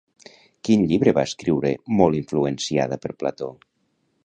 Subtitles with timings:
[0.67, 3.55] Quin llibre va escriure molt influenciada per Plató?